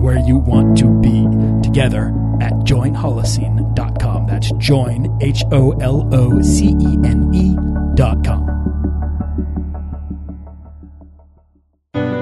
[0.00, 1.26] where you want to be
[1.62, 2.08] together
[2.40, 4.26] at joinholocene.com.
[4.26, 8.60] That's join, H O L O C E N E.com.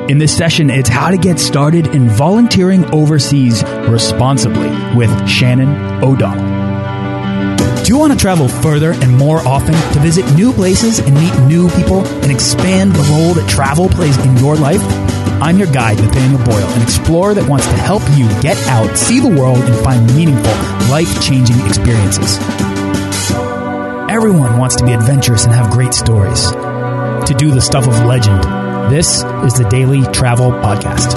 [0.08, 6.56] In this session, it's how to get started in volunteering overseas responsibly with Shannon O'Donnell.
[7.84, 11.38] Do you want to travel further and more often to visit new places and meet
[11.46, 14.82] new people and expand the role that travel plays in your life?
[15.40, 19.20] I'm your guide, Nathaniel Boyle, an explorer that wants to help you get out, see
[19.20, 20.52] the world, and find meaningful,
[20.90, 22.38] life changing experiences.
[24.10, 26.50] Everyone wants to be adventurous and have great stories.
[26.50, 28.42] To do the stuff of legend.
[28.92, 31.14] This is the Daily Travel Podcast.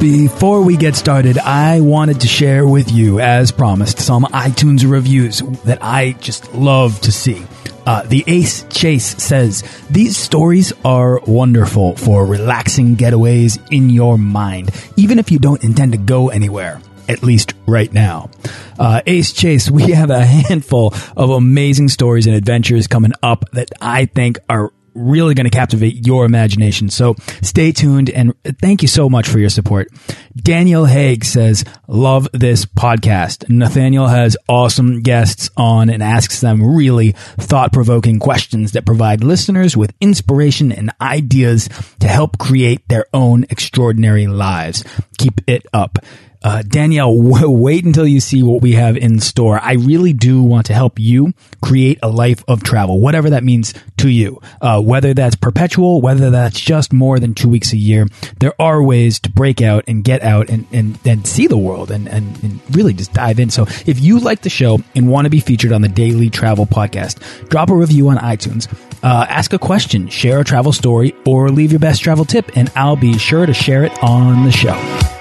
[0.00, 5.40] Before we get started, I wanted to share with you, as promised, some iTunes reviews
[5.64, 7.42] that I just love to see.
[7.90, 14.70] Uh, the Ace Chase says, These stories are wonderful for relaxing getaways in your mind,
[14.96, 18.30] even if you don't intend to go anywhere at least right now.
[18.78, 23.70] Uh, Ace Chase, we have a handful of amazing stories and adventures coming up that
[23.80, 26.90] I think are really going to captivate your imagination.
[26.90, 29.88] So stay tuned and thank you so much for your support.
[30.36, 33.48] Daniel Haig says, love this podcast.
[33.48, 39.76] Nathaniel has awesome guests on and asks them really thought provoking questions that provide listeners
[39.76, 41.68] with inspiration and ideas
[42.00, 44.84] to help create their own extraordinary lives.
[45.18, 45.98] Keep it up.
[46.42, 49.60] Uh, Danielle, wait until you see what we have in store.
[49.62, 53.74] I really do want to help you create a life of travel, whatever that means
[53.98, 54.40] to you.
[54.60, 58.06] Uh, whether that's perpetual, whether that's just more than two weeks a year,
[58.38, 61.90] there are ways to break out and get out and, and, and see the world
[61.90, 63.50] and, and, and really just dive in.
[63.50, 66.66] So if you like the show and want to be featured on the Daily Travel
[66.66, 68.72] Podcast, drop a review on iTunes.
[69.02, 72.70] Uh, ask a question, share a travel story, or leave your best travel tip, and
[72.76, 75.19] I'll be sure to share it on the show.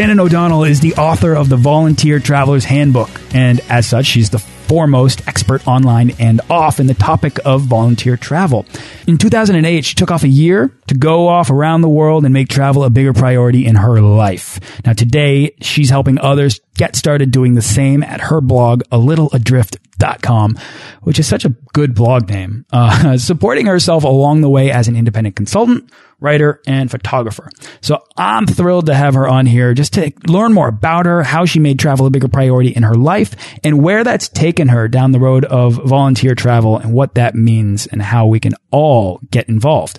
[0.00, 4.38] Shannon O'Donnell is the author of the Volunteer Traveler's Handbook, and as such, she's the
[4.38, 8.64] foremost expert online and off in the topic of volunteer travel.
[9.06, 12.48] In 2008, she took off a year to go off around the world and make
[12.48, 14.58] travel a bigger priority in her life.
[14.86, 19.28] Now today, she's helping others get started doing the same at her blog, a little
[19.34, 19.76] adrift
[20.22, 20.58] com,
[21.02, 24.96] which is such a good blog name, uh, supporting herself along the way as an
[24.96, 27.50] independent consultant, writer, and photographer.
[27.80, 31.44] So I'm thrilled to have her on here just to learn more about her, how
[31.44, 35.12] she made travel a bigger priority in her life, and where that's taken her down
[35.12, 39.48] the road of volunteer travel and what that means and how we can all get
[39.48, 39.98] involved.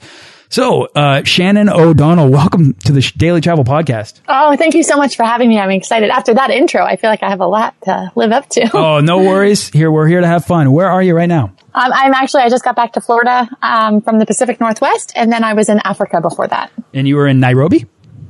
[0.50, 4.20] So, uh, Shannon O'Donnell, welcome to the Daily Travel Podcast.
[4.28, 5.58] Oh, thank you so much for having me.
[5.58, 6.10] I'm excited.
[6.10, 8.70] After that intro, I feel like I have a lot to live up to.
[8.74, 9.70] oh, no worries.
[9.70, 10.74] Here, we're here to have fun.
[10.74, 11.54] Where are you right now?
[11.74, 15.32] Um, I'm actually, I just got back to Florida um, from the Pacific Northwest, and
[15.32, 16.72] then I was in Africa before that.
[16.94, 17.86] And you were in Nairobi?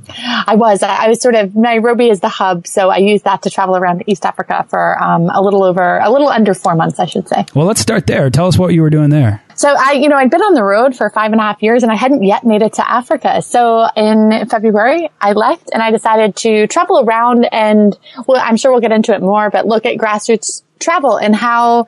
[0.08, 0.82] I was.
[0.82, 4.04] I was sort of Nairobi is the hub, so I used that to travel around
[4.06, 7.46] East Africa for um, a little over, a little under four months, I should say.
[7.54, 8.28] Well, let's start there.
[8.30, 9.42] Tell us what you were doing there.
[9.54, 11.82] So I, you know, I'd been on the road for five and a half years
[11.82, 13.42] and I hadn't yet made it to Africa.
[13.42, 18.72] So in February, I left and I decided to travel around and, well, I'm sure
[18.72, 21.86] we'll get into it more, but look at grassroots travel and how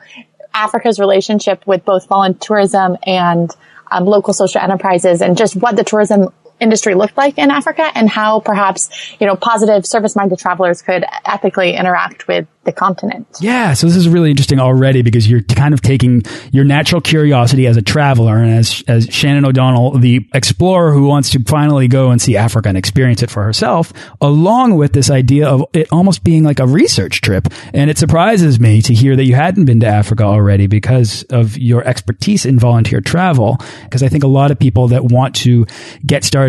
[0.54, 3.50] Africa's relationship with both volunteerism and
[3.90, 6.28] um, local social enterprises and just what the tourism
[6.60, 11.74] industry looked like in Africa and how perhaps, you know, positive service-minded travelers could ethically
[11.74, 13.26] interact with the continent.
[13.40, 17.66] Yeah, so this is really interesting already because you're kind of taking your natural curiosity
[17.66, 22.10] as a traveler and as as Shannon O'Donnell, the explorer who wants to finally go
[22.10, 26.24] and see Africa and experience it for herself, along with this idea of it almost
[26.24, 27.48] being like a research trip.
[27.74, 31.58] And it surprises me to hear that you hadn't been to Africa already because of
[31.58, 33.58] your expertise in volunteer travel.
[33.82, 35.66] Because I think a lot of people that want to
[36.06, 36.43] get started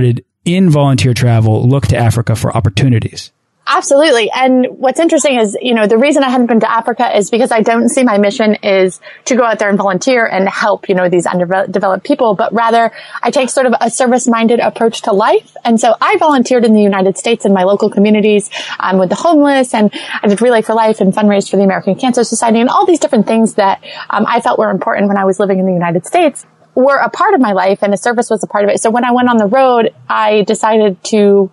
[0.46, 3.32] in volunteer travel look to Africa for opportunities.
[3.68, 4.30] Absolutely.
[4.30, 7.52] And what's interesting is, you know, the reason I haven't been to Africa is because
[7.52, 10.94] I don't see my mission is to go out there and volunteer and help, you
[10.94, 12.92] know, these underdeveloped people, but rather
[13.24, 15.58] I take sort of a service minded approach to life.
[15.66, 19.16] And so I volunteered in the United States in my local communities um, with the
[19.16, 22.70] homeless and I did Relay for Life and fundraised for the American Cancer Society and
[22.70, 25.66] all these different things that um, I felt were important when I was living in
[25.66, 26.46] the United States
[26.76, 28.82] were a part of my life and the service was a part of it.
[28.82, 31.50] So when I went on the road, I decided to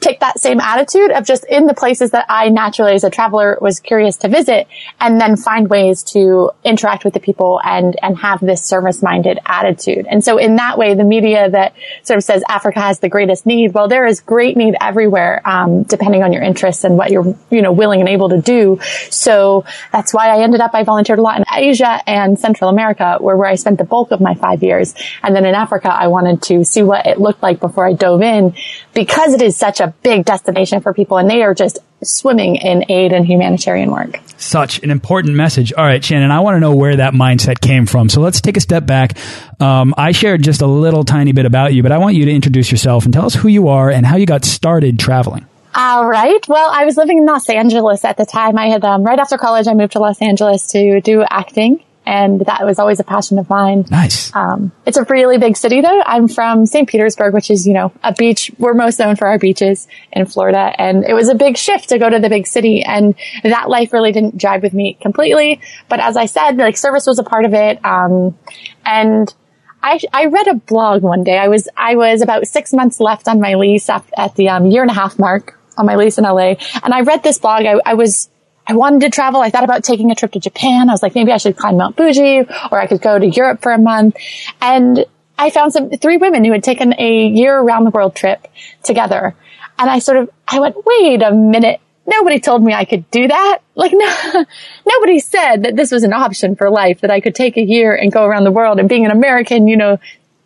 [0.00, 3.58] take that same attitude of just in the places that I naturally as a traveler
[3.60, 4.66] was curious to visit
[5.00, 9.38] and then find ways to interact with the people and, and have this service minded
[9.44, 10.06] attitude.
[10.08, 13.46] And so in that way, the media that sort of says Africa has the greatest
[13.46, 17.36] need, well, there is great need everywhere, um, depending on your interests and what you're,
[17.50, 18.78] you know, willing and able to do.
[19.10, 23.18] So that's why I ended up, I volunteered a lot in Asia and Central America,
[23.20, 24.94] where, where I spent the bulk of my five years.
[25.22, 28.22] And then in Africa, I wanted to see what it looked like before I dove
[28.22, 28.54] in
[28.94, 32.90] because it is such a big destination for people and they are just swimming in
[32.90, 34.18] aid and humanitarian work.
[34.38, 35.72] Such an important message.
[35.72, 38.08] All right, Shannon, I want to know where that mindset came from.
[38.08, 39.18] So let's take a step back.
[39.60, 42.32] Um, I shared just a little tiny bit about you, but I want you to
[42.32, 45.46] introduce yourself and tell us who you are and how you got started traveling.
[45.74, 46.46] All right.
[46.48, 48.58] Well, I was living in Los Angeles at the time.
[48.58, 52.40] I had, um, right after college, I moved to Los Angeles to do acting and
[52.40, 53.84] that was always a passion of mine.
[53.88, 54.34] Nice.
[54.34, 56.02] Um, it's a really big city though.
[56.04, 56.88] I'm from St.
[56.88, 58.50] Petersburg, which is, you know, a beach.
[58.58, 60.74] We're most known for our beaches in Florida.
[60.76, 62.82] And it was a big shift to go to the big city.
[62.82, 63.14] And
[63.44, 65.60] that life really didn't jive with me completely.
[65.88, 67.78] But as I said, like service was a part of it.
[67.84, 68.36] Um,
[68.84, 69.32] and
[69.80, 71.38] I, I read a blog one day.
[71.38, 74.66] I was, I was about six months left on my lease at, at the um,
[74.66, 76.56] year and a half mark on my lease in LA.
[76.82, 77.66] And I read this blog.
[77.66, 78.28] I, I was,
[78.66, 79.40] I wanted to travel.
[79.40, 80.88] I thought about taking a trip to Japan.
[80.88, 82.40] I was like, maybe I should climb Mount Fuji
[82.70, 84.16] or I could go to Europe for a month.
[84.60, 85.04] And
[85.38, 88.46] I found some three women who had taken a year around the world trip
[88.82, 89.34] together.
[89.78, 91.80] And I sort of, I went, wait a minute.
[92.06, 93.58] Nobody told me I could do that.
[93.74, 94.44] Like, no,
[94.86, 97.94] nobody said that this was an option for life, that I could take a year
[97.94, 98.78] and go around the world.
[98.78, 99.98] And being an American, you know,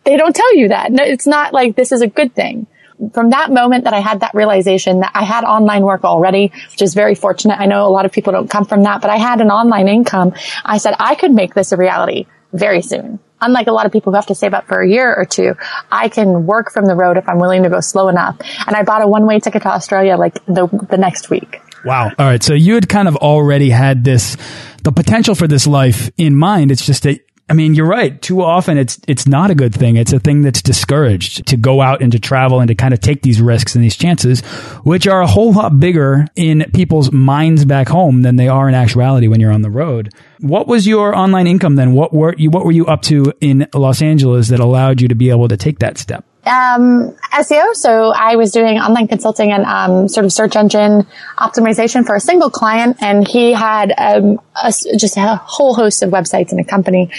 [0.05, 0.91] they don't tell you that.
[0.91, 2.67] No, it's not like this is a good thing
[3.13, 6.81] from that moment that I had that realization that I had online work already, which
[6.81, 7.59] is very fortunate.
[7.59, 9.87] I know a lot of people don't come from that, but I had an online
[9.87, 10.33] income.
[10.63, 13.19] I said I could make this a reality very soon.
[13.41, 15.55] Unlike a lot of people who have to save up for a year or two,
[15.91, 18.37] I can work from the road if I'm willing to go slow enough.
[18.65, 21.59] And I bought a one way ticket to Australia like the, the next week.
[21.83, 22.05] Wow.
[22.17, 22.41] All right.
[22.41, 24.37] So you had kind of already had this,
[24.83, 26.71] the potential for this life in mind.
[26.71, 28.19] It's just that I mean, you're right.
[28.21, 29.97] Too often it's it's not a good thing.
[29.97, 33.01] It's a thing that's discouraged to go out and to travel and to kind of
[33.01, 34.41] take these risks and these chances,
[34.83, 38.73] which are a whole lot bigger in people's minds back home than they are in
[38.73, 40.11] actuality when you're on the road.
[40.39, 41.93] What was your online income then?
[41.93, 45.15] What were you what were you up to in Los Angeles that allowed you to
[45.15, 46.25] be able to take that step?
[46.45, 47.73] Um, SEO.
[47.73, 51.07] So I was doing online consulting and um, sort of search engine
[51.37, 56.11] optimization for a single client, and he had um, a, just a whole host of
[56.11, 57.09] websites in a company.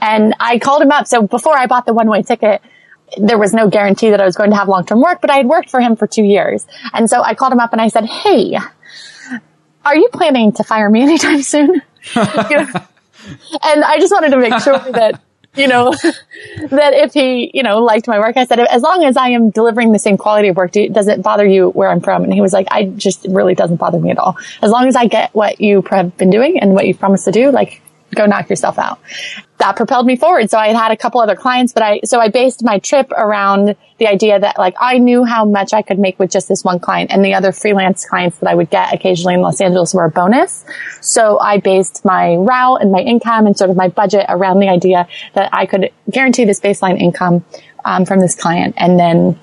[0.00, 1.06] And I called him up.
[1.06, 2.60] So before I bought the one way ticket,
[3.16, 5.36] there was no guarantee that I was going to have long term work, but I
[5.36, 6.66] had worked for him for two years.
[6.92, 8.58] And so I called him up and I said, Hey,
[9.84, 11.82] are you planning to fire me anytime soon?
[12.16, 15.20] and I just wanted to make sure that
[15.56, 15.90] you know,
[16.70, 19.50] that if he, you know, liked my work, I said, as long as I am
[19.50, 22.24] delivering the same quality of work, do, does it bother you where I'm from?
[22.24, 24.36] And he was like, I just really doesn't bother me at all.
[24.62, 27.32] As long as I get what you have been doing and what you promised to
[27.32, 27.80] do, like,
[28.14, 28.98] go knock yourself out
[29.58, 30.50] that propelled me forward.
[30.50, 33.10] So I had had a couple other clients, but I, so I based my trip
[33.12, 36.64] around the idea that like I knew how much I could make with just this
[36.64, 39.94] one client and the other freelance clients that I would get occasionally in Los Angeles
[39.94, 40.64] were a bonus.
[41.00, 44.68] So I based my route and my income and sort of my budget around the
[44.68, 47.44] idea that I could guarantee this baseline income
[47.84, 49.38] um, from this client and then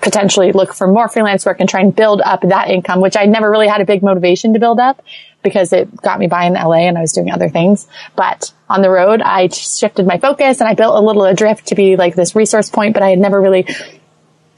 [0.00, 3.26] potentially look for more freelance work and try and build up that income, which I
[3.26, 5.02] never really had a big motivation to build up
[5.42, 7.86] because it got me by in LA and I was doing other things.
[8.16, 11.74] But on the road, I shifted my focus and I built a little adrift to
[11.74, 13.66] be like this resource point, but I had never really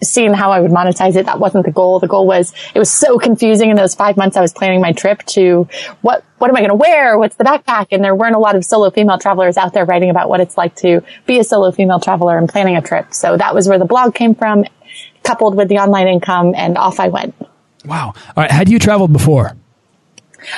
[0.03, 1.27] seen how I would monetize it.
[1.27, 2.01] That wasn't the goal.
[2.01, 4.93] The goal was, it was so confusing in those five months I was planning my
[4.93, 5.69] trip to
[6.01, 7.17] what, what am I going to wear?
[7.19, 7.89] What's the backpack?
[7.93, 10.59] And there weren't a lot of solo female travelers out there writing about what it's
[10.59, 13.15] like to be a solo female traveler and planning a trip.
[13.15, 14.65] So that was where the blog came from,
[15.23, 17.35] coupled with the online income and off I went.
[17.85, 18.15] Wow.
[18.37, 18.51] All right.
[18.51, 19.57] Had you traveled before?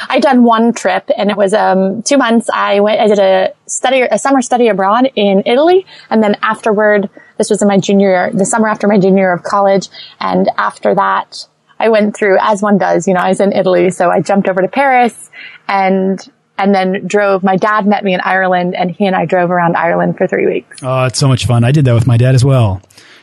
[0.09, 2.49] I done one trip and it was, um, two months.
[2.53, 5.87] I went, I did a study, a summer study abroad in Italy.
[6.11, 9.33] And then afterward, this was in my junior year, the summer after my junior year
[9.33, 9.89] of college.
[10.21, 11.47] And after that,
[11.79, 13.91] I went through, as one does, you know, I was in Italy.
[13.91, 15.31] So I jumped over to Paris
[15.69, 16.21] and
[16.57, 17.43] and then drove.
[17.43, 20.47] My dad met me in Ireland, and he and I drove around Ireland for three
[20.47, 20.79] weeks.
[20.83, 21.65] Oh, it's so much fun!
[21.65, 22.81] I did that with my dad as well.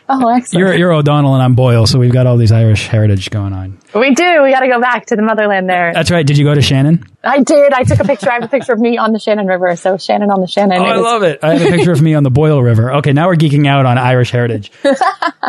[0.09, 0.59] Oh, excellent.
[0.59, 3.77] You're, you're O'Donnell and I'm Boyle, so we've got all these Irish heritage going on.
[3.95, 4.43] We do.
[4.43, 5.93] We got to go back to the motherland there.
[5.93, 6.25] That's right.
[6.25, 7.05] Did you go to Shannon?
[7.23, 7.71] I did.
[7.73, 8.31] I took a picture.
[8.31, 9.75] I have a picture of me on the Shannon River.
[9.75, 10.81] So Shannon on the Shannon.
[10.81, 11.39] Oh, I love it.
[11.43, 12.95] I have a picture of me on the Boyle River.
[12.95, 14.71] Okay, now we're geeking out on Irish heritage.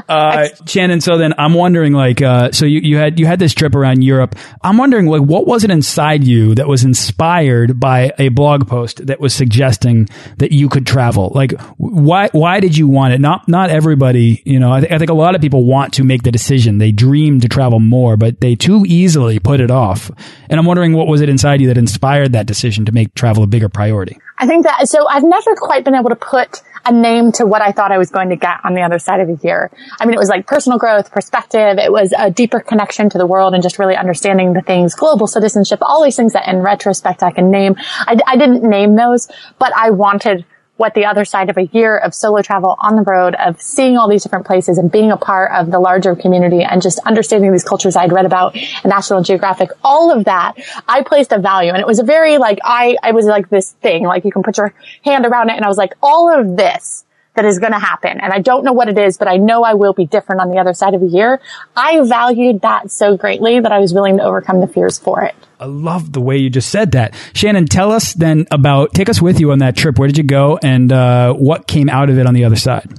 [0.09, 3.55] Uh, Shannon, so then I'm wondering, like, uh, so you, you had you had this
[3.55, 4.35] trip around Europe.
[4.63, 9.07] I'm wondering, like, what was it inside you that was inspired by a blog post
[9.07, 11.31] that was suggesting that you could travel?
[11.35, 13.21] Like, why why did you want it?
[13.21, 14.73] Not not everybody, you know.
[14.73, 16.79] I, th I think a lot of people want to make the decision.
[16.79, 20.11] They dream to travel more, but they too easily put it off.
[20.49, 23.43] And I'm wondering, what was it inside you that inspired that decision to make travel
[23.43, 24.19] a bigger priority?
[24.39, 27.63] I think that, so I've never quite been able to put a name to what
[27.63, 29.71] I thought I was going to get on the other side of a year.
[30.01, 31.79] I mean, it was like personal growth, perspective.
[31.79, 35.27] It was a deeper connection to the world and just really understanding the things, global
[35.27, 37.77] citizenship, all these things that in retrospect I can name.
[37.79, 39.29] I, I didn't name those,
[39.59, 40.45] but I wanted
[40.77, 43.97] what the other side of a year of solo travel on the road, of seeing
[43.97, 47.53] all these different places and being a part of the larger community and just understanding
[47.53, 50.55] these cultures I'd read about in National Geographic, all of that,
[50.89, 51.73] I placed a value.
[51.73, 54.43] And it was a very like, I, I was like this thing, like you can
[54.43, 54.75] put your
[55.05, 55.57] hand around it.
[55.57, 58.21] And I was like, all of this that is going to happen.
[58.21, 60.51] And I don't know what it is, but I know I will be different on
[60.51, 61.41] the other side of a year.
[61.77, 65.35] I valued that so greatly that I was willing to overcome the fears for it.
[65.63, 67.15] I love the way you just said that.
[67.35, 69.97] Shannon, tell us then about, take us with you on that trip.
[69.97, 72.93] Where did you go and uh, what came out of it on the other side?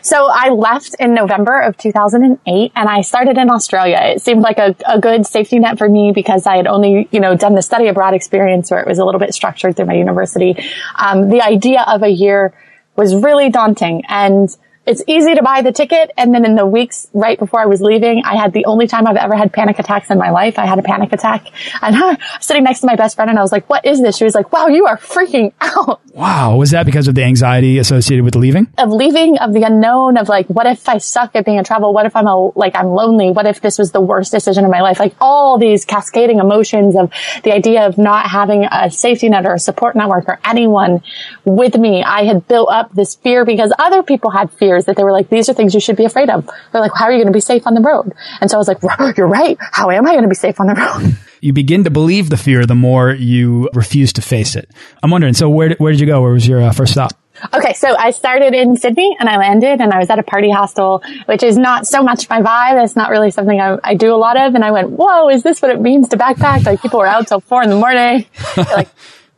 [0.00, 3.98] So I left in November of 2008 and I started in Australia.
[4.00, 7.18] It seemed like a, a, good safety net for me because I had only, you
[7.18, 9.94] know, done the study abroad experience where it was a little bit structured through my
[9.94, 10.56] university.
[10.94, 12.54] Um, the idea of a year
[12.94, 16.10] was really daunting and it's easy to buy the ticket.
[16.16, 19.06] And then in the weeks right before I was leaving, I had the only time
[19.06, 20.58] I've ever had panic attacks in my life.
[20.58, 21.46] I had a panic attack
[21.80, 24.02] and I was sitting next to my best friend and I was like, what is
[24.02, 24.16] this?
[24.16, 26.00] She was like, wow, you are freaking out.
[26.12, 26.56] Wow.
[26.56, 28.68] Was that because of the anxiety associated with leaving?
[28.78, 31.92] Of leaving, of the unknown, of like, what if I suck at being a travel?
[31.92, 33.30] What if I'm a, like, I'm lonely?
[33.30, 35.00] What if this was the worst decision of my life?
[35.00, 37.10] Like all these cascading emotions of
[37.42, 41.02] the idea of not having a safety net or a support network or anyone
[41.44, 42.02] with me.
[42.02, 45.12] I had built up this fear because other people had fear years that they were
[45.12, 46.48] like, these are things you should be afraid of.
[46.72, 48.12] They're like, how are you going to be safe on the road?
[48.40, 48.78] And so I was like,
[49.16, 49.56] you're right.
[49.60, 51.16] How am I going to be safe on the road?
[51.44, 54.70] You begin to believe the fear the more you refuse to face it.
[55.02, 56.22] I'm wondering, so where, where did you go?
[56.22, 57.12] Where was your uh, first stop?
[57.52, 60.50] Okay, so I started in Sydney and I landed and I was at a party
[60.50, 62.82] hostel, which is not so much my vibe.
[62.82, 64.54] It's not really something I, I do a lot of.
[64.54, 66.64] And I went, whoa, is this what it means to backpack?
[66.64, 68.24] Like people were out till four in the morning.
[68.56, 68.88] like,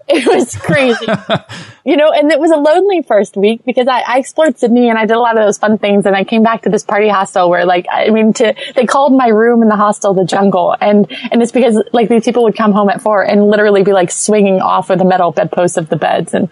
[0.08, 1.04] it was crazy.
[1.84, 4.96] you know, and it was a lonely first week because I, I, explored Sydney and
[4.96, 7.08] I did a lot of those fun things and I came back to this party
[7.08, 10.76] hostel where like, I mean, to, they called my room in the hostel the jungle
[10.80, 13.92] and, and it's because like these people would come home at four and literally be
[13.92, 16.34] like swinging off of the metal bedposts of the beds.
[16.34, 16.50] And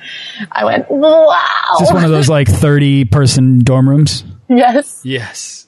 [0.50, 1.36] I went, wow.
[1.74, 4.24] Is this one of those like 30 person dorm rooms?
[4.48, 5.00] Yes.
[5.04, 5.66] Yes.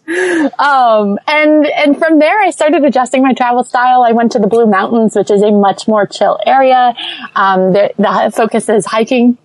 [0.59, 4.03] Um, and, and from there I started adjusting my travel style.
[4.03, 6.95] I went to the Blue Mountains, which is a much more chill area.
[7.35, 9.39] Um, the, the focus is hiking.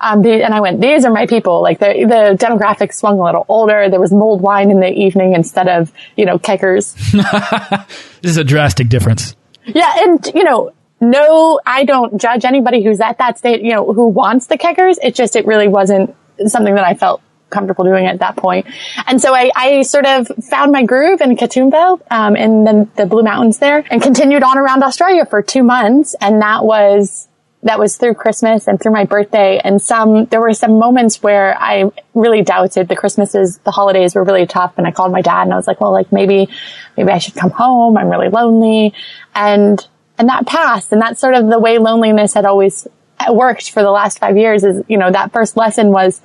[0.00, 1.62] Um, the, and I went, these are my people.
[1.62, 3.90] Like the, the demographics swung a little older.
[3.90, 6.94] There was mulled wine in the evening instead of, you know, keckers.
[7.12, 9.36] this is a drastic difference.
[9.66, 9.92] Yeah.
[9.98, 14.08] And, you know, no, I don't judge anybody who's at that state, you know, who
[14.08, 14.98] wants the keckers.
[15.02, 17.20] It just, it really wasn't something that I felt
[17.50, 18.66] comfortable doing it at that point.
[19.06, 23.06] And so I, I sort of found my groove in Katoomba, um, in the, the
[23.06, 26.14] Blue Mountains there and continued on around Australia for two months.
[26.20, 27.28] And that was,
[27.62, 29.60] that was through Christmas and through my birthday.
[29.62, 34.24] And some, there were some moments where I really doubted the Christmases, the holidays were
[34.24, 34.74] really tough.
[34.78, 36.48] And I called my dad and I was like, well, like maybe,
[36.96, 37.98] maybe I should come home.
[37.98, 38.94] I'm really lonely.
[39.34, 40.92] And, and that passed.
[40.92, 42.86] And that's sort of the way loneliness had always
[43.30, 46.22] worked for the last five years is, you know, that first lesson was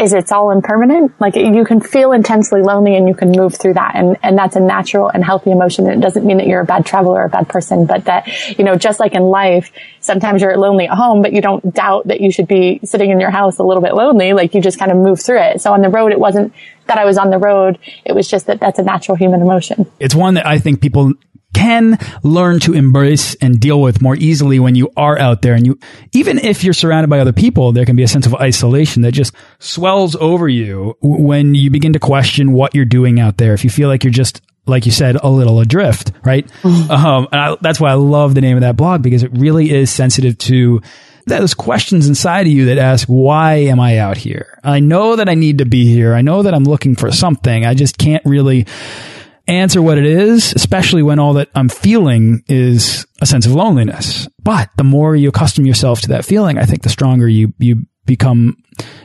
[0.00, 1.12] is it's all impermanent.
[1.20, 3.94] Like you can feel intensely lonely and you can move through that.
[3.94, 5.86] And, and that's a natural and healthy emotion.
[5.86, 8.26] And it doesn't mean that you're a bad traveler or a bad person, but that,
[8.58, 12.08] you know, just like in life, sometimes you're lonely at home, but you don't doubt
[12.08, 14.32] that you should be sitting in your house a little bit lonely.
[14.32, 15.60] Like you just kind of move through it.
[15.60, 16.54] So on the road, it wasn't
[16.86, 17.78] that I was on the road.
[18.04, 19.86] It was just that that's a natural human emotion.
[20.00, 21.12] It's one that I think people
[21.52, 25.54] can learn to embrace and deal with more easily when you are out there.
[25.54, 25.78] And you,
[26.12, 29.12] even if you're surrounded by other people, there can be a sense of isolation that
[29.12, 33.54] just swells over you when you begin to question what you're doing out there.
[33.54, 36.46] If you feel like you're just like you said, a little adrift, right?
[36.62, 36.90] Mm-hmm.
[37.00, 39.70] Um, and I, that's why I love the name of that blog because it really
[39.70, 40.82] is sensitive to
[41.26, 44.58] those questions inside of you that ask, why am I out here?
[44.62, 46.14] I know that I need to be here.
[46.14, 47.64] I know that I'm looking for something.
[47.64, 48.66] I just can't really
[49.50, 54.28] answer what it is, especially when all that I'm feeling is a sense of loneliness.
[54.42, 57.86] But the more you accustom yourself to that feeling, I think the stronger you, you
[58.06, 58.56] become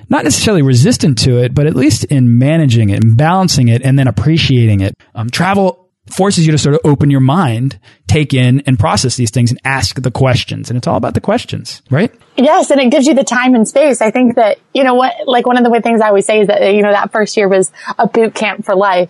[0.10, 4.00] not necessarily resistant to it, but at least in managing it and balancing it and
[4.00, 4.96] then appreciating it.
[5.14, 9.32] Um, travel forces you to sort of open your mind, take in and process these
[9.32, 10.70] things and ask the questions.
[10.70, 12.14] And it's all about the questions, right?
[12.38, 12.70] Yes.
[12.70, 14.02] And it gives you the time and space.
[14.02, 16.48] I think that, you know what, like one of the things I always say is
[16.48, 19.10] that, you know, that first year was a boot camp for life.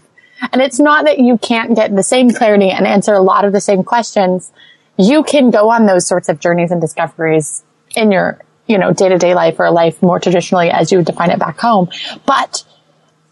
[0.52, 3.54] And it's not that you can't get the same clarity and answer a lot of
[3.54, 4.52] the same questions.
[4.98, 7.64] You can go on those sorts of journeys and discoveries
[7.96, 11.06] in your, you know, day to day life or life more traditionally as you would
[11.06, 11.90] define it back home.
[12.26, 12.64] But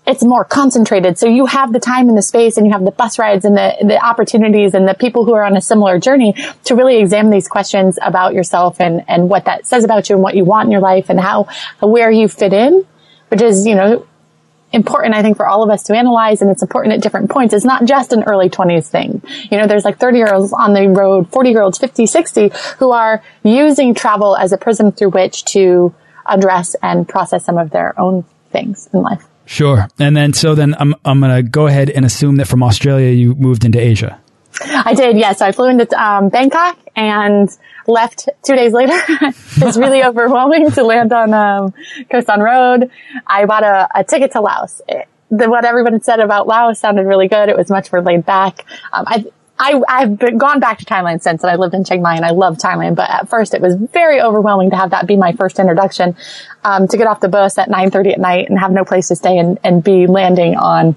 [0.05, 1.17] it's more concentrated.
[1.17, 3.55] So you have the time and the space and you have the bus rides and
[3.55, 7.31] the, the opportunities and the people who are on a similar journey to really examine
[7.31, 10.65] these questions about yourself and, and what that says about you and what you want
[10.65, 11.47] in your life and how,
[11.81, 12.85] where you fit in,
[13.29, 14.05] which is, you know,
[14.73, 17.53] important, I think, for all of us to analyze and it's important at different points.
[17.53, 19.21] It's not just an early 20s thing.
[19.49, 22.51] You know, there's like 30 year olds on the road, 40 year olds, 50, 60
[22.79, 25.93] who are using travel as a prism through which to
[26.25, 29.25] address and process some of their own things in life.
[29.45, 29.87] Sure.
[29.99, 33.11] And then, so then I'm, I'm going to go ahead and assume that from Australia,
[33.11, 34.19] you moved into Asia.
[34.61, 35.39] I did, yes.
[35.39, 37.49] So I flew into um, Bangkok and
[37.87, 38.93] left two days later.
[39.07, 41.73] it was really overwhelming to land on um,
[42.25, 42.89] San Road.
[43.25, 44.81] I bought a, a ticket to Laos.
[44.87, 47.49] It, the, what everyone said about Laos sounded really good.
[47.49, 48.65] It was much more laid back.
[48.91, 49.25] Um, I,
[49.59, 52.25] I, I've been, gone back to Thailand since and I lived in Chiang Mai and
[52.25, 55.33] I love Thailand, but at first it was very overwhelming to have that be my
[55.33, 56.15] first introduction,
[56.63, 59.15] um, to get off the bus at 9.30 at night and have no place to
[59.15, 60.95] stay and, and be landing on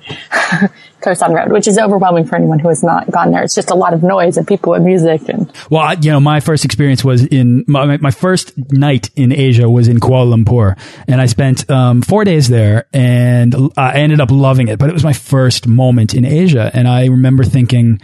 [1.13, 3.43] Khao Road, which is overwhelming for anyone who has not gone there.
[3.43, 5.51] It's just a lot of noise and people and music and.
[5.71, 9.69] Well, I, you know, my first experience was in my, my first night in Asia
[9.69, 14.31] was in Kuala Lumpur, and I spent um, four days there, and I ended up
[14.31, 14.79] loving it.
[14.79, 18.01] But it was my first moment in Asia, and I remember thinking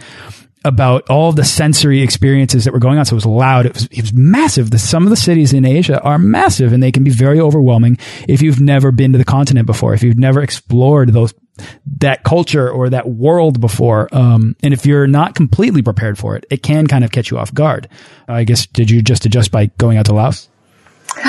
[0.65, 3.05] about all the sensory experiences that were going on.
[3.05, 3.65] So it was loud.
[3.65, 4.71] It was, it was massive.
[4.71, 7.97] The, some of the cities in Asia are massive and they can be very overwhelming
[8.27, 11.33] if you've never been to the continent before, if you've never explored those,
[11.99, 14.09] that culture or that world before.
[14.11, 17.37] Um, and if you're not completely prepared for it, it can kind of catch you
[17.37, 17.87] off guard.
[18.27, 20.49] I guess, did you just adjust by going out to Laos?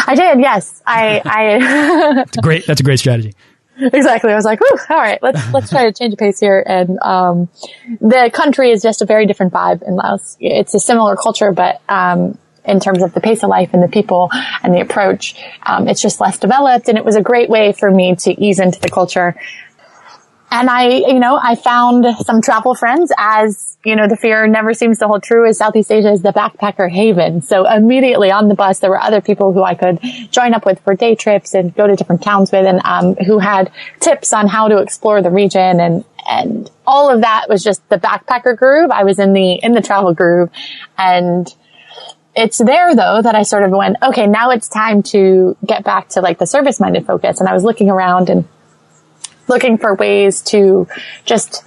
[0.06, 0.40] I did.
[0.40, 0.82] Yes.
[0.86, 1.58] I, I,
[2.14, 2.66] that's great.
[2.66, 3.34] That's a great strategy.
[3.76, 4.32] exactly.
[4.32, 6.62] I was like, all right, let's, let's try to change the pace here.
[6.64, 7.48] And, um,
[8.00, 10.36] the country is just a very different vibe in Laos.
[10.40, 13.88] It's a similar culture, but, um, in terms of the pace of life and the
[13.88, 14.30] people
[14.62, 16.88] and the approach, um, it's just less developed.
[16.88, 19.36] And it was a great way for me to ease into the culture
[20.54, 24.72] and I, you know, I found some travel friends as, you know, the fear never
[24.72, 27.42] seems to hold true as Southeast Asia is the backpacker haven.
[27.42, 29.98] So immediately on the bus, there were other people who I could
[30.30, 33.40] join up with for day trips and go to different towns with and, um, who
[33.40, 37.86] had tips on how to explore the region and, and all of that was just
[37.88, 38.92] the backpacker groove.
[38.92, 40.50] I was in the, in the travel groove
[40.96, 41.52] and,
[42.36, 46.08] it's there though that I sort of went, okay, now it's time to get back
[46.10, 47.38] to like the service minded focus.
[47.38, 48.44] And I was looking around and
[49.48, 50.88] looking for ways to
[51.24, 51.64] just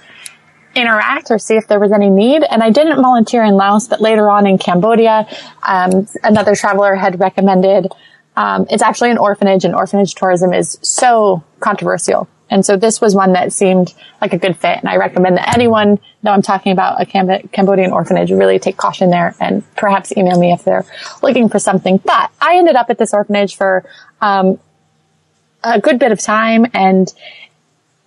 [0.74, 2.42] interact or see if there was any need.
[2.42, 5.26] And I didn't volunteer in Laos, but later on in Cambodia,
[5.62, 7.88] um, another traveler had recommended.
[8.36, 12.28] Um, it's actually an orphanage, and orphanage tourism is so controversial.
[12.50, 14.78] And so this was one that seemed like a good fit.
[14.78, 18.76] And I recommend that anyone, though I'm talking about a Cam- Cambodian orphanage, really take
[18.76, 20.86] caution there and perhaps email me if they're
[21.22, 21.98] looking for something.
[21.98, 23.84] But I ended up at this orphanage for
[24.22, 24.58] um,
[25.62, 27.12] a good bit of time, and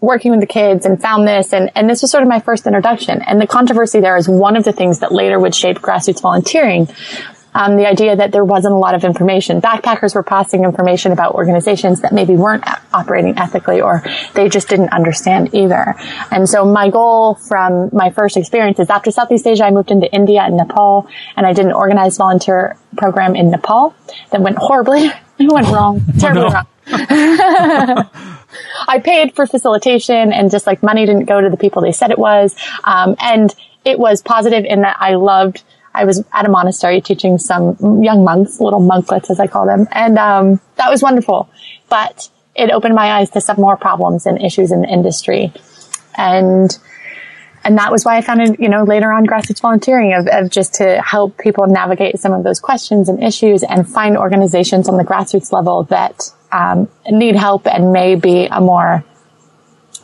[0.01, 2.65] working with the kids and found this and, and this was sort of my first
[2.65, 3.21] introduction.
[3.21, 6.89] And the controversy there is one of the things that later would shape grassroots volunteering.
[7.53, 9.61] Um, the idea that there wasn't a lot of information.
[9.61, 14.93] Backpackers were passing information about organizations that maybe weren't operating ethically or they just didn't
[14.93, 15.95] understand either.
[16.31, 20.11] And so my goal from my first experience is after Southeast Asia, I moved into
[20.11, 23.93] India and Nepal and I did an organized volunteer program in Nepal
[24.31, 25.11] that went horribly.
[25.41, 27.95] It went wrong, terribly oh, no.
[27.95, 28.37] wrong.
[28.87, 32.11] I paid for facilitation and just like money didn't go to the people they said
[32.11, 32.55] it was.
[32.83, 33.53] Um, and
[33.85, 38.23] it was positive in that I loved, I was at a monastery teaching some young
[38.23, 39.87] monks, little monklets as I call them.
[39.91, 41.49] And, um, that was wonderful,
[41.89, 45.51] but it opened my eyes to some more problems and issues in the industry.
[46.17, 46.77] And,
[47.63, 50.75] and that was why I founded, you know, later on grassroots volunteering of, of just
[50.75, 55.03] to help people navigate some of those questions and issues and find organizations on the
[55.03, 59.03] grassroots level that um, need help and may be a more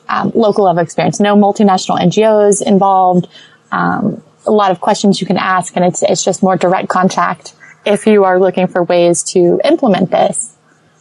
[0.08, 1.20] um, local level experience.
[1.20, 3.28] No multinational NGOs involved.
[3.72, 7.54] Um, a lot of questions you can ask, and it's it's just more direct contact
[7.86, 10.56] if you are looking for ways to implement this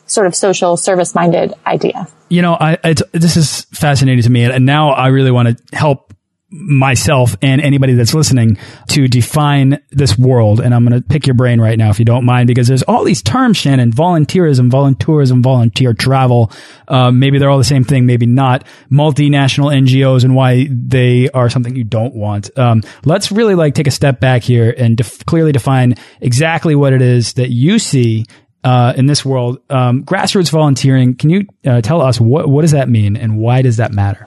[0.06, 2.08] sort of social service minded idea.
[2.28, 6.12] You know, I, this is fascinating to me, and now I really want to help
[6.48, 8.56] myself and anybody that's listening
[8.88, 10.60] to define this world.
[10.60, 12.84] And I'm going to pick your brain right now, if you don't mind, because there's
[12.84, 16.52] all these terms, Shannon, volunteerism, volunteerism, volunteer travel.
[16.86, 18.64] Uh, maybe they're all the same thing, maybe not.
[18.90, 22.56] Multinational NGOs and why they are something you don't want.
[22.56, 26.92] Um, let's really like take a step back here and def clearly define exactly what
[26.92, 28.24] it is that you see
[28.62, 29.58] uh, in this world.
[29.68, 31.16] Um, grassroots volunteering.
[31.16, 34.24] Can you uh, tell us what what does that mean and why does that matter?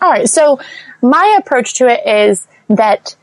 [0.00, 0.28] All right.
[0.28, 0.60] So
[1.02, 3.16] my approach to it is that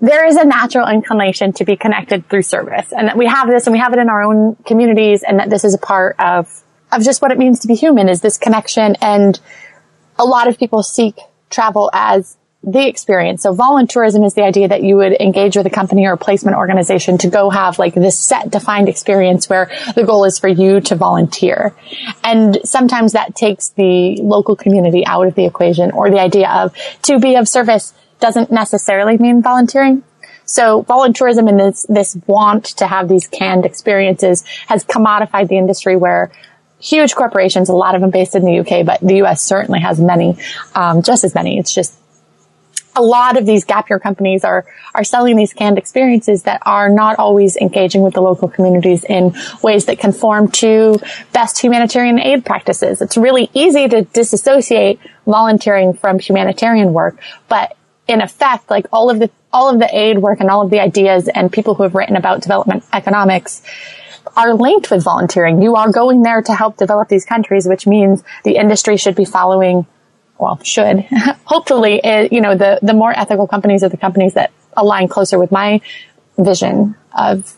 [0.00, 3.66] there is a natural inclination to be connected through service and that we have this
[3.66, 6.62] and we have it in our own communities and that this is a part of,
[6.92, 8.96] of just what it means to be human is this connection.
[9.00, 9.38] And
[10.18, 13.42] a lot of people seek travel as the experience.
[13.42, 16.56] So volunteerism is the idea that you would engage with a company or a placement
[16.56, 20.80] organization to go have like this set defined experience where the goal is for you
[20.82, 21.74] to volunteer.
[22.22, 26.74] And sometimes that takes the local community out of the equation or the idea of
[27.02, 30.02] to be of service doesn't necessarily mean volunteering.
[30.46, 35.96] So volunteerism and this, this want to have these canned experiences has commodified the industry
[35.96, 36.30] where
[36.80, 40.00] huge corporations, a lot of them based in the UK, but the US certainly has
[40.00, 40.36] many,
[40.74, 41.58] um, just as many.
[41.58, 41.98] It's just
[42.96, 46.88] a lot of these gap year companies are are selling these canned experiences that are
[46.88, 50.98] not always engaging with the local communities in ways that conform to
[51.32, 53.02] best humanitarian aid practices.
[53.02, 57.76] It's really easy to disassociate volunteering from humanitarian work, but
[58.06, 60.80] in effect, like all of the all of the aid work and all of the
[60.80, 63.62] ideas and people who have written about development economics
[64.36, 65.62] are linked with volunteering.
[65.62, 69.24] You are going there to help develop these countries, which means the industry should be
[69.24, 69.86] following
[70.38, 71.00] well, should
[71.44, 75.38] hopefully, it, you know, the, the more ethical companies are the companies that align closer
[75.38, 75.80] with my
[76.38, 77.54] vision of,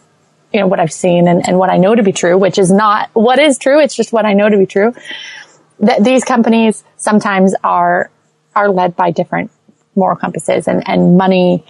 [0.52, 2.70] you know, what I've seen and, and what I know to be true, which is
[2.70, 3.80] not what is true.
[3.80, 4.94] It's just what I know to be true.
[5.80, 8.10] That these companies sometimes are,
[8.54, 9.50] are led by different
[9.94, 11.64] moral compasses and, and money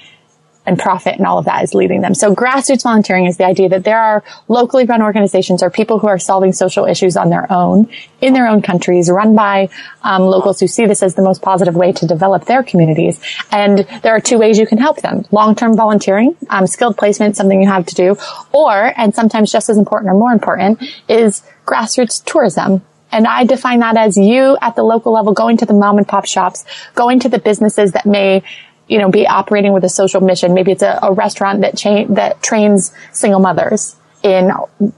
[0.67, 2.15] and profit and all of that is leading them.
[2.15, 6.09] So grassroots volunteering is the idea that there are locally run organizations or people who
[6.09, 7.89] are solving social issues on their own
[8.21, 9.69] in their own countries, run by
[10.03, 13.21] um, locals who see this as the most positive way to develop their communities.
[13.53, 17.61] And there are two ways you can help them: long-term volunteering, um, skilled placement, something
[17.61, 18.17] you have to do,
[18.53, 22.83] or and sometimes just as important or more important is grassroots tourism.
[23.13, 26.07] And I define that as you at the local level going to the mom and
[26.07, 28.43] pop shops, going to the businesses that may
[28.89, 30.55] you know, be operating with a social mission.
[30.55, 34.51] Maybe it's a, a restaurant that cha- that trains single mothers in,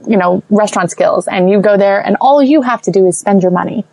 [0.07, 3.17] you know, restaurant skills and you go there and all you have to do is
[3.17, 3.85] spend your money.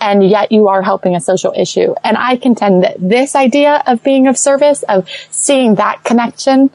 [0.00, 1.94] And yet you are helping a social issue.
[2.02, 6.70] And I contend that this idea of being of service, of seeing that connection,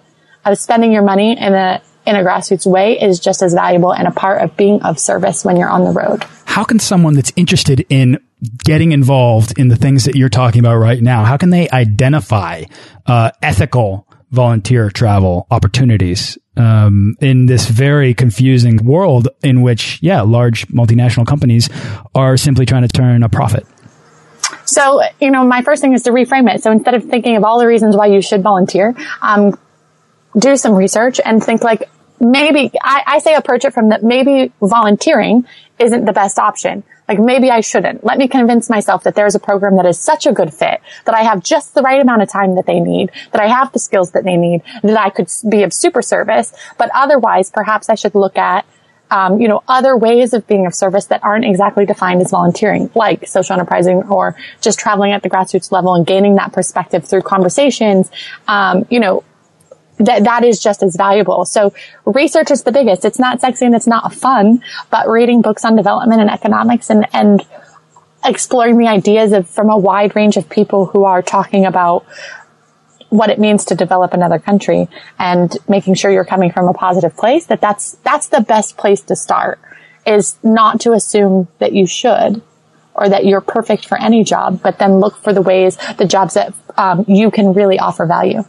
[0.45, 4.07] of spending your money in a, in a grassroots way is just as valuable and
[4.07, 6.23] a part of being of service when you're on the road.
[6.45, 8.17] How can someone that's interested in
[8.63, 12.63] getting involved in the things that you're talking about right now, how can they identify
[13.05, 20.67] uh, ethical volunteer travel opportunities um, in this very confusing world in which, yeah, large
[20.67, 21.69] multinational companies
[22.13, 23.65] are simply trying to turn a profit?
[24.65, 26.61] So, you know, my first thing is to reframe it.
[26.61, 29.57] So instead of thinking of all the reasons why you should volunteer, um,
[30.37, 34.51] do some research and think like, maybe, I, I say approach it from that maybe
[34.61, 35.47] volunteering
[35.79, 36.83] isn't the best option.
[37.07, 38.03] Like maybe I shouldn't.
[38.03, 41.15] Let me convince myself that there's a program that is such a good fit, that
[41.15, 43.79] I have just the right amount of time that they need, that I have the
[43.79, 46.53] skills that they need, that I could be of super service.
[46.77, 48.65] But otherwise, perhaps I should look at
[49.09, 52.89] um, you know, other ways of being of service that aren't exactly defined as volunteering,
[52.93, 57.21] like social enterprising or just traveling at the grassroots level and gaining that perspective through
[57.21, 58.11] conversations.
[58.47, 59.23] Um, you know,
[59.97, 61.45] that that is just as valuable.
[61.45, 61.73] So
[62.05, 63.05] research is the biggest.
[63.05, 67.07] It's not sexy and it's not fun, but reading books on development and economics and
[67.13, 67.45] and
[68.25, 72.05] exploring the ideas of from a wide range of people who are talking about
[73.09, 77.15] what it means to develop another country and making sure you're coming from a positive
[77.15, 79.59] place that that's that's the best place to start
[80.05, 82.41] is not to assume that you should
[82.95, 86.33] or that you're perfect for any job but then look for the ways the jobs
[86.33, 88.43] that um, you can really offer value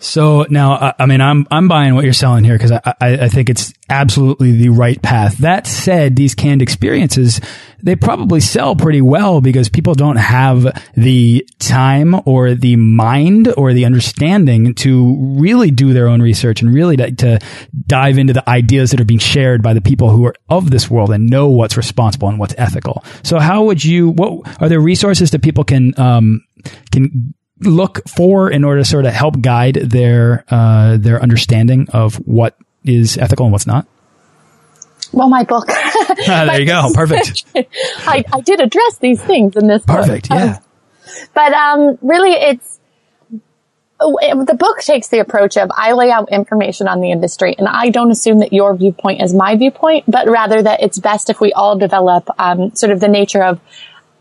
[0.00, 2.94] so now, I, I mean, I'm I'm buying what you're selling here because I, I,
[3.00, 5.38] I think it's absolutely the right path.
[5.38, 7.40] That said, these canned experiences
[7.82, 13.72] they probably sell pretty well because people don't have the time or the mind or
[13.72, 17.38] the understanding to really do their own research and really to,
[17.86, 20.90] dive into the ideas that are being shared by the people who are of this
[20.90, 23.04] world and know what's responsible and what's ethical.
[23.22, 24.10] So, how would you?
[24.10, 26.44] What are there resources that people can um,
[26.92, 32.16] can look for in order to sort of help guide their uh, their understanding of
[32.26, 33.86] what is ethical and what's not?
[35.12, 35.66] Well, my book.
[35.68, 36.90] ah, there you go.
[36.94, 37.44] Perfect.
[37.54, 39.96] I, I did address these things in this book.
[39.96, 40.28] Perfect.
[40.28, 40.38] book.
[40.38, 40.56] Yeah.
[40.56, 40.62] Um,
[41.34, 42.80] but um, really, it's
[44.00, 47.66] oh, the book takes the approach of I lay out information on the industry and
[47.68, 51.40] I don't assume that your viewpoint is my viewpoint, but rather that it's best if
[51.40, 53.60] we all develop um, sort of the nature of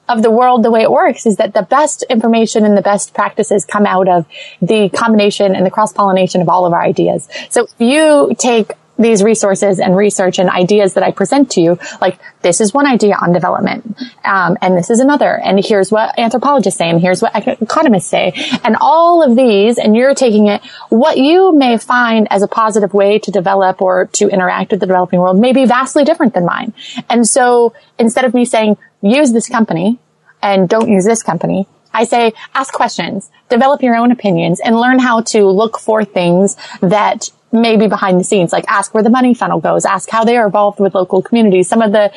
[0.09, 3.13] of the world the way it works is that the best information and the best
[3.13, 4.25] practices come out of
[4.61, 7.29] the combination and the cross pollination of all of our ideas.
[7.49, 11.79] So if you take these resources and research and ideas that I present to you,
[12.01, 16.19] like this is one idea on development, um, and this is another, and here's what
[16.19, 18.33] anthropologists say, and here's what economists say,
[18.63, 22.93] and all of these, and you're taking it, what you may find as a positive
[22.93, 26.45] way to develop or to interact with the developing world may be vastly different than
[26.45, 26.73] mine.
[27.09, 29.97] And so instead of me saying, use this company
[30.41, 34.99] and don't use this company, I say, ask questions, develop your own opinions, and learn
[34.99, 39.33] how to look for things that maybe behind the scenes, like ask where the money
[39.33, 41.67] funnel goes, ask how they are involved with local communities.
[41.67, 42.11] Some of the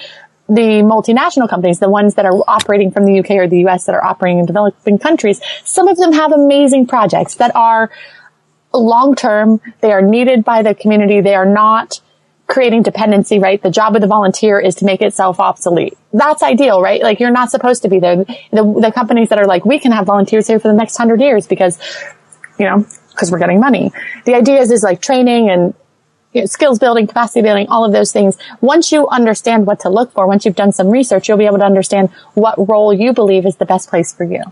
[0.48, 3.94] the multinational companies, the ones that are operating from the UK or the US that
[3.94, 7.90] are operating in developing countries, some of them have amazing projects that are
[8.74, 9.60] long term.
[9.80, 11.20] They are needed by the community.
[11.20, 12.00] They are not
[12.46, 13.62] creating dependency, right?
[13.62, 15.96] The job of the volunteer is to make itself obsolete.
[16.12, 17.02] That's ideal, right?
[17.02, 18.16] Like you're not supposed to be there.
[18.16, 21.20] The, the companies that are like, we can have volunteers here for the next hundred
[21.20, 21.78] years because,
[22.58, 23.92] you know, because we're getting money.
[24.24, 25.74] The idea is, is like training and
[26.32, 28.36] you know, skills building, capacity building, all of those things.
[28.60, 31.58] Once you understand what to look for, once you've done some research, you'll be able
[31.58, 34.42] to understand what role you believe is the best place for you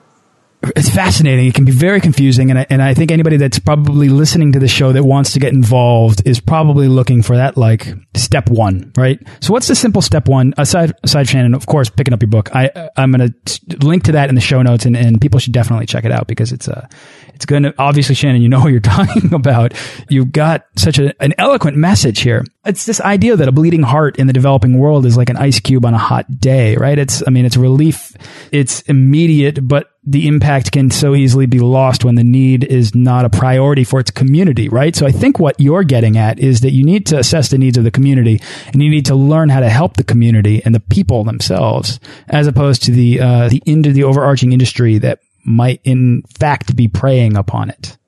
[0.63, 1.47] it's fascinating.
[1.47, 4.59] It can be very confusing, and I, and I think anybody that's probably listening to
[4.59, 8.93] the show that wants to get involved is probably looking for that like step one,
[8.97, 9.19] right?
[9.41, 11.55] So, what's the simple step one aside aside Shannon?
[11.55, 12.55] Of course, picking up your book.
[12.55, 15.55] I I'm going to link to that in the show notes, and, and people should
[15.55, 16.89] definitely check it out because it's a
[17.35, 18.43] it's going to obviously Shannon.
[18.43, 19.73] You know what you're talking about.
[20.11, 22.45] You've got such a, an eloquent message here.
[22.67, 25.59] It's this idea that a bleeding heart in the developing world is like an ice
[25.59, 26.99] cube on a hot day, right?
[26.99, 28.15] It's I mean, it's relief.
[28.53, 33.27] It's immediate, but the impact can so easily be lost when the need is not
[33.27, 34.97] a priority for its community, right?
[34.97, 37.77] So I think what you're getting at is that you need to assess the needs
[37.77, 38.41] of the community
[38.73, 42.47] and you need to learn how to help the community and the people themselves as
[42.47, 47.37] opposed to the, uh, the into the overarching industry that might in fact be preying
[47.37, 47.99] upon it.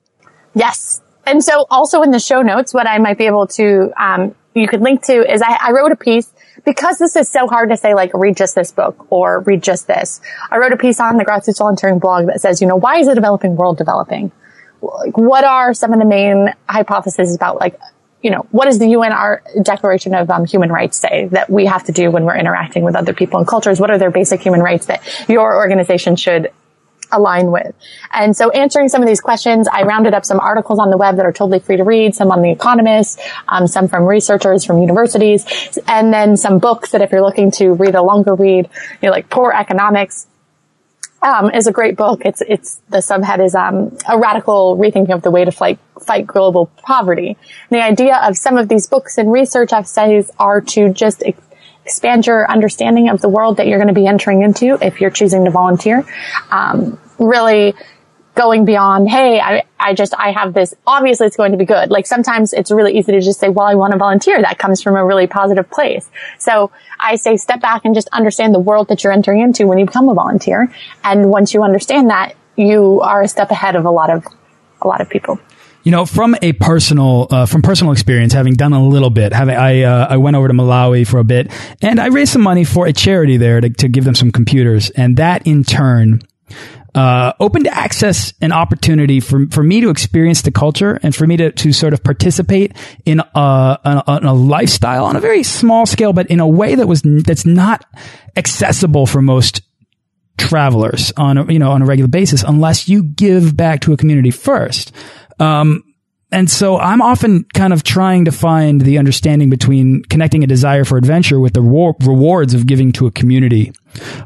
[0.55, 1.01] Yes.
[1.25, 4.67] And so also in the show notes, what I might be able to, um, you
[4.67, 6.31] could link to is I, I wrote a piece
[6.65, 9.87] because this is so hard to say, like, read just this book or read just
[9.87, 10.21] this.
[10.51, 13.07] I wrote a piece on the grassroots volunteering blog that says, you know, why is
[13.07, 14.31] the developing world developing?
[14.81, 17.79] Like, what are some of the main hypotheses about, like,
[18.21, 19.11] you know, what does the UN
[19.61, 22.95] Declaration of um, Human Rights say that we have to do when we're interacting with
[22.95, 23.79] other people and cultures?
[23.79, 26.51] What are their basic human rights that your organization should
[27.13, 27.73] align with.
[28.11, 31.15] And so answering some of these questions, I rounded up some articles on the web
[31.17, 34.81] that are totally free to read, some on The Economist, um, some from researchers from
[34.81, 38.69] universities, and then some books that if you're looking to read a longer read,
[39.01, 40.27] you know, like Poor Economics,
[41.23, 42.21] um, is a great book.
[42.25, 46.27] It's, it's, the subhead is, um, a radical rethinking of the way to fight, fight
[46.27, 47.37] global poverty.
[47.69, 51.23] And the idea of some of these books and research essays are to just
[51.85, 55.09] expand your understanding of the world that you're going to be entering into if you're
[55.09, 56.05] choosing to volunteer.
[56.51, 57.73] Um, really
[58.35, 61.91] going beyond, hey, I, I just, I have this, obviously it's going to be good.
[61.91, 64.41] Like sometimes it's really easy to just say, well, I want to volunteer.
[64.41, 66.09] That comes from a really positive place.
[66.39, 69.77] So I say step back and just understand the world that you're entering into when
[69.77, 70.73] you become a volunteer.
[71.03, 74.25] And once you understand that, you are a step ahead of a lot of,
[74.81, 75.39] a lot of people.
[75.83, 79.55] You know, from a personal, uh, from personal experience, having done a little bit, having
[79.55, 82.63] I uh, I went over to Malawi for a bit, and I raised some money
[82.63, 86.21] for a charity there to, to give them some computers, and that in turn
[86.95, 91.37] uh, opened access and opportunity for, for me to experience the culture and for me
[91.37, 92.75] to, to sort of participate
[93.05, 96.87] in a, a, a, lifestyle on a very small scale, but in a way that
[96.87, 97.83] was, that's not
[98.35, 99.61] accessible for most
[100.37, 103.97] travelers on a, you know, on a regular basis unless you give back to a
[103.97, 104.91] community first.
[105.39, 105.83] Um,
[106.33, 110.83] and so I'm often kind of trying to find the understanding between connecting a desire
[110.83, 113.71] for adventure with the rewards of giving to a community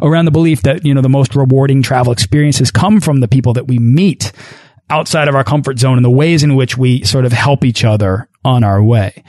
[0.01, 3.53] around the belief that, you know, the most rewarding travel experiences come from the people
[3.53, 4.31] that we meet
[4.89, 7.83] outside of our comfort zone and the ways in which we sort of help each
[7.83, 9.23] other on our way.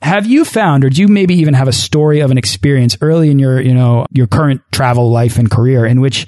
[0.00, 3.30] Have you found, or do you maybe even have a story of an experience early
[3.30, 6.26] in your, you know, your current travel life and career in which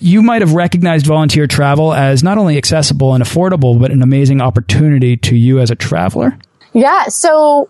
[0.00, 4.40] you might have recognized volunteer travel as not only accessible and affordable, but an amazing
[4.40, 6.38] opportunity to you as a traveler?
[6.72, 7.04] Yeah.
[7.04, 7.68] So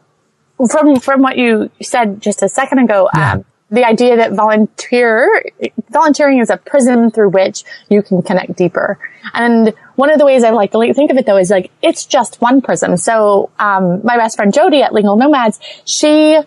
[0.70, 3.32] from, from what you said just a second ago, yeah.
[3.34, 5.44] um, the idea that volunteer,
[5.90, 8.98] volunteering is a prism through which you can connect deeper.
[9.34, 12.06] And one of the ways I like to think of it though is like, it's
[12.06, 12.96] just one prism.
[12.96, 16.38] So, um, my best friend Jodi at Legal Nomads, she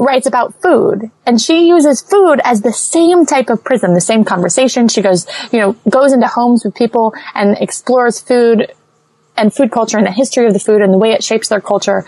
[0.00, 4.24] writes about food and she uses food as the same type of prism, the same
[4.24, 4.88] conversation.
[4.88, 8.72] She goes, you know, goes into homes with people and explores food
[9.36, 11.60] and food culture and the history of the food and the way it shapes their
[11.60, 12.06] culture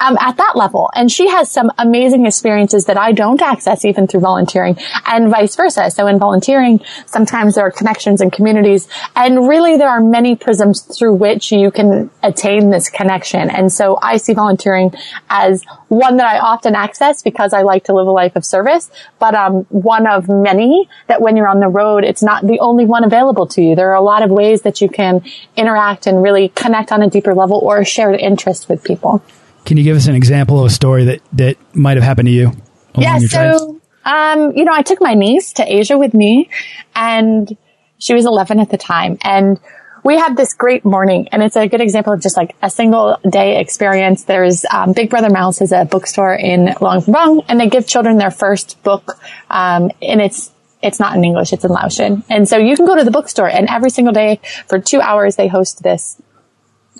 [0.00, 0.90] um, at that level.
[0.94, 5.54] And she has some amazing experiences that I don't access even through volunteering and vice
[5.54, 5.90] versa.
[5.90, 10.80] So in volunteering, sometimes there are connections and communities and really there are many prisms
[10.80, 13.50] through which you can attain this connection.
[13.50, 14.94] And so I see volunteering
[15.28, 18.90] as one that I often access because I like to live a life of service,
[19.18, 22.86] but um, one of many that when you're on the road, it's not the only
[22.86, 23.74] one available to you.
[23.74, 25.22] There are a lot of ways that you can
[25.56, 29.22] interact and really connect on a deeper level or a shared interest with people.
[29.64, 32.32] Can you give us an example of a story that, that might have happened to
[32.32, 32.52] you?
[32.96, 33.18] Yeah.
[33.18, 36.50] So, um, you know, I took my niece to Asia with me
[36.94, 37.56] and
[37.98, 39.60] she was 11 at the time and
[40.02, 43.18] we had this great morning and it's a good example of just like a single
[43.28, 44.24] day experience.
[44.24, 48.16] There's, um, Big Brother Mouse is a bookstore in Luang Prabang and they give children
[48.16, 49.18] their first book,
[49.50, 50.50] um, and it's,
[50.82, 52.24] it's not in English, it's in Laotian.
[52.30, 55.36] And so you can go to the bookstore and every single day for two hours
[55.36, 56.20] they host this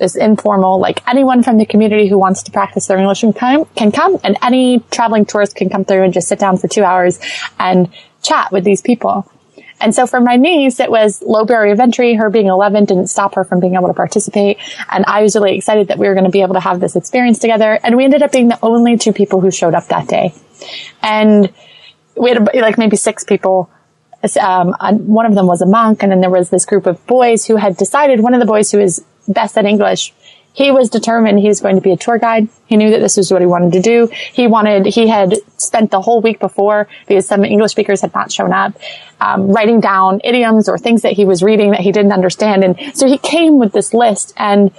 [0.01, 0.81] is informal.
[0.81, 4.19] Like anyone from the community who wants to practice their English can come, can come
[4.25, 7.21] and any traveling tourist can come through and just sit down for two hours
[7.59, 7.91] and
[8.23, 9.31] chat with these people.
[9.81, 12.15] And so for my niece, it was low barrier of entry.
[12.15, 14.59] Her being 11 didn't stop her from being able to participate.
[14.91, 16.97] And I was really excited that we were going to be able to have this
[16.97, 17.79] experience together.
[17.83, 20.35] And we ended up being the only two people who showed up that day.
[21.03, 21.51] And
[22.15, 23.71] we had like maybe six people
[24.39, 24.75] um,
[25.07, 27.57] one of them was a monk, and then there was this group of boys who
[27.57, 28.21] had decided.
[28.21, 30.13] One of the boys who is best at English.
[30.53, 32.49] He was determined he was going to be a tour guide.
[32.67, 34.09] He knew that this was what he wanted to do.
[34.33, 38.33] He wanted, he had spent the whole week before because some English speakers had not
[38.33, 38.77] shown up,
[39.21, 42.65] um, writing down idioms or things that he was reading that he didn't understand.
[42.65, 44.73] And so he came with this list and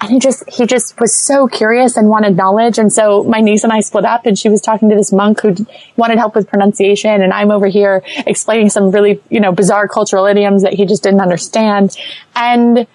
[0.00, 3.64] and he just he just was so curious and wanted knowledge and so my niece
[3.64, 5.54] and I split up and she was talking to this monk who
[5.96, 10.26] wanted help with pronunciation and I'm over here explaining some really you know bizarre cultural
[10.26, 11.96] idioms that he just didn't understand
[12.34, 12.86] and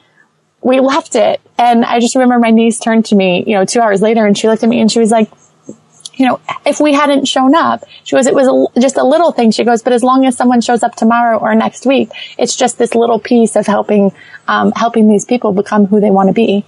[0.62, 1.41] we left it.
[1.58, 4.38] And I just remember my niece turned to me, you know, two hours later and
[4.38, 5.30] she looked at me and she was like,
[6.15, 9.52] you know, if we hadn't shown up, she goes, it was just a little thing.
[9.52, 12.78] She goes, but as long as someone shows up tomorrow or next week, it's just
[12.78, 14.12] this little piece of helping,
[14.48, 16.65] um, helping these people become who they want to be.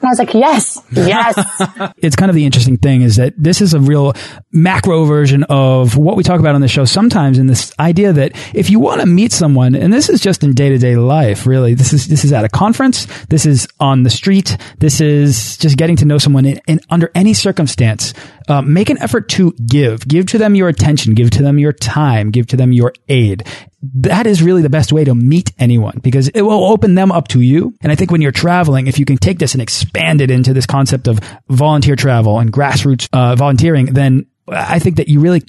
[0.00, 1.92] And I was like, yes, yes.
[1.96, 4.12] it's kind of the interesting thing is that this is a real
[4.52, 8.32] macro version of what we talk about on the show sometimes in this idea that
[8.54, 11.46] if you want to meet someone, and this is just in day to day life,
[11.46, 13.06] really, this is, this is at a conference.
[13.26, 14.56] This is on the street.
[14.78, 18.12] This is just getting to know someone in, in under any circumstance.
[18.48, 20.06] Uh, make an effort to give.
[20.06, 21.14] Give to them your attention.
[21.14, 22.30] Give to them your time.
[22.30, 23.44] Give to them your aid
[23.94, 27.28] that is really the best way to meet anyone because it will open them up
[27.28, 27.74] to you.
[27.82, 30.52] And I think when you're traveling, if you can take this and expand it into
[30.52, 35.42] this concept of volunteer travel and grassroots uh, volunteering, then I think that you really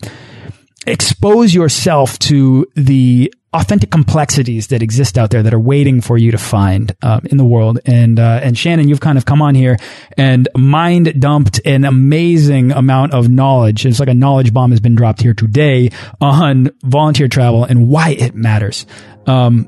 [0.85, 6.31] expose yourself to the authentic complexities that exist out there that are waiting for you
[6.31, 7.79] to find um, in the world.
[7.85, 9.77] And uh, and Shannon, you've kind of come on here
[10.17, 13.85] and mind dumped an amazing amount of knowledge.
[13.85, 15.89] It's like a knowledge bomb has been dropped here today
[16.21, 18.85] on volunteer travel and why it matters,
[19.25, 19.67] um,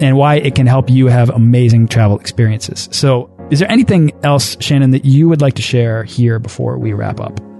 [0.00, 2.88] and why it can help you have amazing travel experiences.
[2.92, 6.92] So, is there anything else, Shannon, that you would like to share here before we
[6.92, 7.51] wrap up?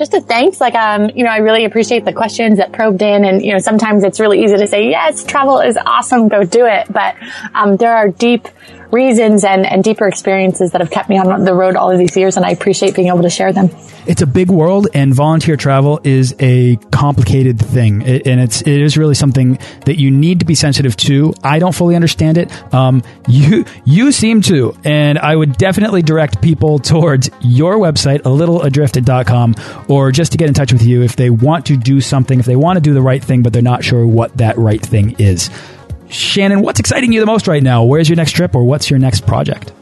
[0.00, 0.62] Just a thanks.
[0.62, 3.58] Like, um, you know, I really appreciate the questions that probed in and, you know,
[3.58, 6.28] sometimes it's really easy to say, yes, travel is awesome.
[6.28, 6.90] Go do it.
[6.90, 7.16] But,
[7.54, 8.48] um, there are deep
[8.92, 12.16] reasons and, and deeper experiences that have kept me on the road all of these
[12.16, 12.36] years.
[12.36, 13.70] And I appreciate being able to share them.
[14.06, 18.02] It's a big world and volunteer travel is a complicated thing.
[18.02, 21.34] It, and it's, it is really something that you need to be sensitive to.
[21.42, 22.50] I don't fully understand it.
[22.74, 28.30] Um, you, you seem to, and I would definitely direct people towards your website, a
[28.30, 29.54] littleadrift.com,
[29.88, 32.46] or just to get in touch with you if they want to do something, if
[32.46, 35.16] they want to do the right thing, but they're not sure what that right thing
[35.18, 35.50] is.
[36.10, 37.84] Shannon, what's exciting you the most right now?
[37.84, 39.72] Where's your next trip or what's your next project?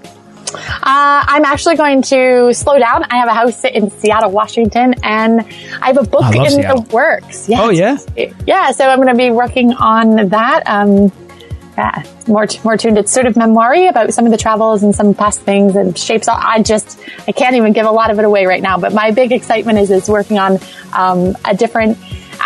[0.54, 3.04] Uh, I'm actually going to slow down.
[3.10, 5.40] I have a house in Seattle, Washington, and
[5.80, 6.82] I have a book in Seattle.
[6.82, 7.48] the works.
[7.48, 7.60] Yes.
[7.62, 7.98] Oh, yeah?
[8.46, 10.62] Yeah, so I'm going to be working on that.
[10.66, 11.12] Um,
[11.76, 12.98] yeah, more more tuned.
[12.98, 16.26] It's sort of memoir about some of the travels and some past things and shapes.
[16.26, 18.78] I just I can't even give a lot of it away right now.
[18.78, 20.58] But my big excitement is is working on
[20.92, 21.96] um, a different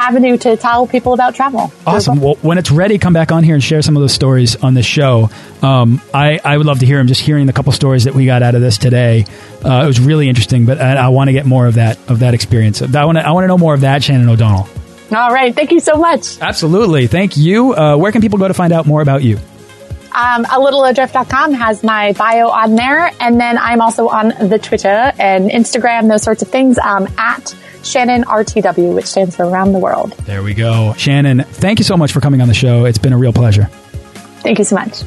[0.09, 1.73] avenue to tell people about travel.
[1.87, 2.21] Awesome.
[2.21, 4.75] Well, when it's ready, come back on here and share some of those stories on
[4.75, 5.31] the show.
[5.63, 7.07] Um, I, I would love to hear them.
[7.07, 9.25] Just hearing the couple stories that we got out of this today,
[9.65, 10.67] uh, it was really interesting.
[10.67, 12.83] But I, I want to get more of that of that experience.
[12.83, 14.69] I want to I want to know more of that, Shannon O'Donnell.
[15.15, 15.55] All right.
[15.55, 16.41] Thank you so much.
[16.41, 17.07] Absolutely.
[17.07, 17.75] Thank you.
[17.75, 19.39] Uh, where can people go to find out more about you?
[20.15, 23.11] Um, a littleadrift.com has my bio on there.
[23.21, 27.55] And then I'm also on the Twitter and Instagram, those sorts of things, um, at
[27.83, 30.13] Shannon RTW, which stands for Around the World.
[30.25, 30.95] There we go.
[30.97, 32.85] Shannon, thank you so much for coming on the show.
[32.85, 33.65] It's been a real pleasure.
[34.43, 35.03] Thank you so much.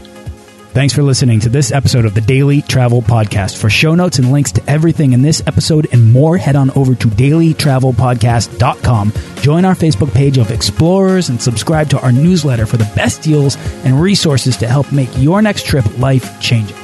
[0.75, 3.57] Thanks for listening to this episode of the Daily Travel Podcast.
[3.57, 6.95] For show notes and links to everything in this episode and more, head on over
[6.95, 9.13] to dailytravelpodcast.com.
[9.37, 13.55] Join our Facebook page of explorers and subscribe to our newsletter for the best deals
[13.85, 16.75] and resources to help make your next trip life changing.